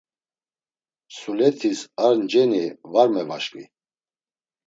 Msuletis 1.07 1.79
ar 2.05 2.13
nceni 2.23 2.63
var 2.93 3.07
mevaşǩvi. 3.13 3.63